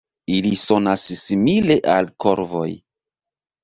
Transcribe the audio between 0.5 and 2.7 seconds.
sonas simile al korvoj.